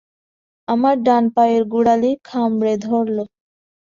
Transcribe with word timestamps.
আমার 0.67 0.95
ডান 1.03 1.23
পায়ের 1.35 1.63
গোড়ালি 1.73 2.11
কামড়ে 2.27 2.73
ধরল। 2.85 3.17